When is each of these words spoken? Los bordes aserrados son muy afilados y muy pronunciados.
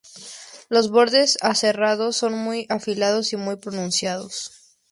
Los 0.67 0.89
bordes 0.89 1.37
aserrados 1.43 2.15
son 2.17 2.33
muy 2.35 2.65
afilados 2.69 3.33
y 3.33 3.37
muy 3.37 3.57
pronunciados. 3.57 4.51